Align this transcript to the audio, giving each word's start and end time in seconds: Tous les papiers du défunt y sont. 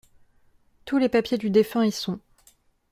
Tous 0.85 0.97
les 0.97 1.09
papiers 1.09 1.37
du 1.37 1.51
défunt 1.51 1.85
y 1.85 1.91
sont. 1.91 2.17